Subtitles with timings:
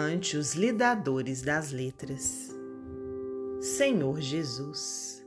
[0.00, 2.50] ante os lidadores das letras.
[3.60, 5.24] Senhor Jesus,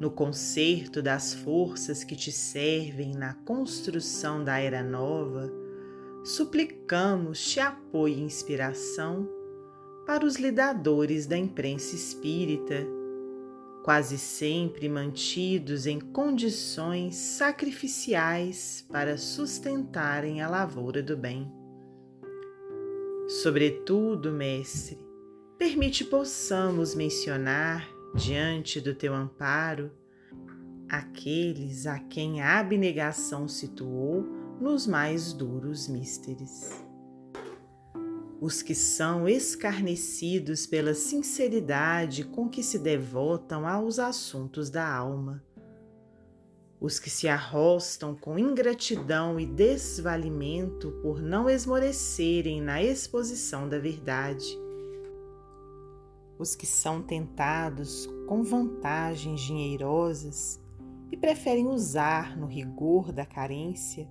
[0.00, 5.50] no concerto das forças que te servem na construção da era nova,
[6.24, 9.28] suplicamos-te apoio e inspiração
[10.04, 12.84] para os lidadores da imprensa espírita,
[13.84, 21.61] quase sempre mantidos em condições sacrificiais para sustentarem a lavoura do bem.
[23.40, 24.98] Sobretudo, Mestre,
[25.56, 29.90] permite possamos mencionar, diante do teu amparo,
[30.86, 34.22] aqueles a quem a abnegação situou
[34.60, 36.84] nos mais duros místeres.
[38.38, 45.42] Os que são escarnecidos pela sinceridade com que se devotam aos assuntos da alma.
[46.82, 54.58] Os que se arrostam com ingratidão e desvalimento por não esmorecerem na exposição da verdade.
[56.36, 60.60] Os que são tentados com vantagens dinheirosas
[61.12, 64.08] e preferem usar no rigor da carência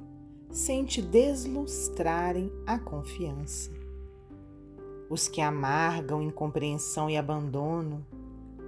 [0.50, 3.70] sem te deslustrarem a confiança.
[5.10, 8.08] Os que amargam incompreensão e abandono,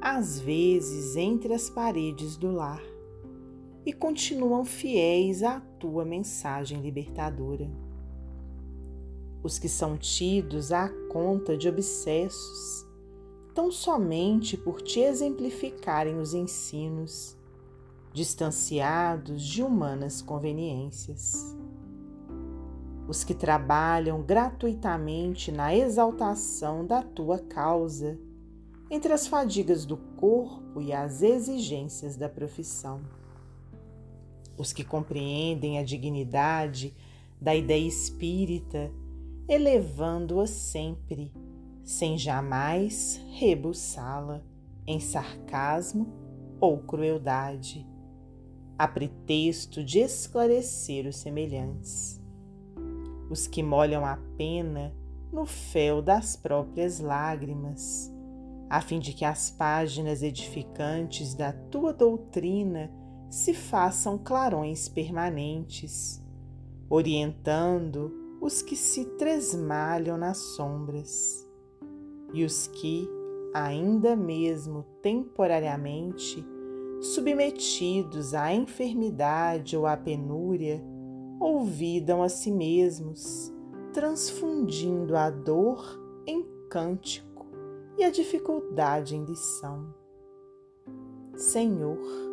[0.01, 2.92] às vezes entre as paredes do lar,
[3.85, 7.69] e continuam fiéis à tua mensagem libertadora.
[9.41, 12.87] Os que são tidos à conta de obsessos,
[13.53, 17.37] tão somente por te exemplificarem os ensinos,
[18.13, 21.53] distanciados de humanas conveniências
[23.07, 28.17] os que trabalham gratuitamente na exaltação da tua causa,
[28.89, 33.01] entre as fadigas do corpo e as exigências da profissão.
[34.57, 36.93] Os que compreendem a dignidade
[37.41, 38.91] da ideia espírita,
[39.49, 41.33] elevando-a sempre,
[41.83, 44.41] sem jamais rebuçá-la
[44.87, 46.07] em sarcasmo
[46.59, 47.85] ou crueldade,
[48.77, 52.21] a pretexto de esclarecer os semelhantes.
[53.29, 54.95] Os que molham a pena
[55.31, 58.13] no fel das próprias lágrimas,
[58.69, 62.91] a fim de que as páginas edificantes da tua doutrina
[63.33, 66.21] se façam clarões permanentes,
[66.87, 71.43] orientando os que se tresmalham nas sombras
[72.31, 73.09] e os que,
[73.51, 76.45] ainda mesmo temporariamente,
[77.01, 80.79] submetidos à enfermidade ou à penúria,
[81.39, 83.51] ouvidam a si mesmos,
[83.93, 87.47] transfundindo a dor em cântico
[87.97, 89.91] e a dificuldade em lição.
[91.35, 92.32] Senhor,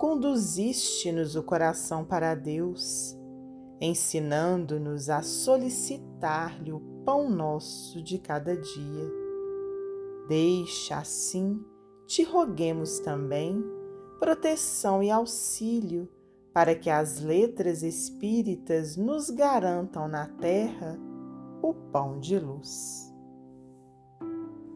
[0.00, 3.14] conduziste-nos o coração para Deus,
[3.78, 9.12] ensinando-nos a solicitar-lhe o pão nosso de cada dia.
[10.26, 11.62] Deixa assim,
[12.06, 13.62] te roguemos também,
[14.18, 16.08] proteção e auxílio
[16.54, 20.98] para que as letras espíritas nos garantam na terra
[21.60, 23.14] o pão de luz.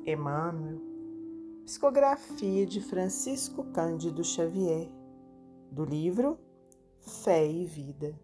[0.05, 0.83] Emmanuel,
[1.65, 4.93] psicografia de Francisco Cândido Xavier,
[5.75, 6.39] do livro
[7.01, 8.15] Fé e Vida.